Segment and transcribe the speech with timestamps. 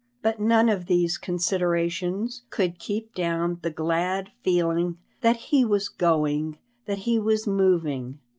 [0.23, 6.57] But none of these considerations could keep down the glad feeling that he was going,
[6.87, 8.17] that he was moving.